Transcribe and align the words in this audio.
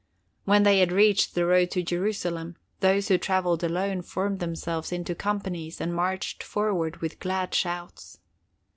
When 0.45 0.63
they 0.63 0.79
had 0.79 0.91
reached 0.91 1.35
the 1.35 1.45
road 1.45 1.69
to 1.69 1.83
Jerusalem, 1.83 2.55
those 2.79 3.07
who 3.09 3.19
traveled 3.19 3.63
alone 3.63 4.01
formed 4.01 4.39
themselves 4.39 4.91
into 4.91 5.13
companies 5.13 5.79
and 5.79 5.93
marched 5.93 6.41
forward 6.41 7.01
with 7.01 7.19
glad 7.19 7.53
shouts. 7.53 8.17